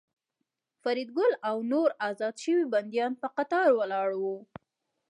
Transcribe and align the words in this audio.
فریدګل 0.81 1.31
او 1.49 1.57
نور 1.71 1.89
ازاد 2.09 2.35
شوي 2.43 2.65
بندیان 2.73 3.11
په 3.21 3.27
قطار 3.37 3.69
ولاړ 3.79 4.09
وو 4.21 4.37